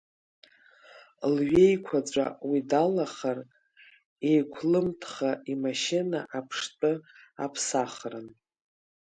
Лҩеиқәаҵәа 1.33 2.25
уи 2.49 2.59
далахар 2.69 3.39
еиқәлымтха 4.29 5.31
имашьына 5.51 6.19
аԥштәы 6.39 6.91
аԥсахрын. 7.43 8.27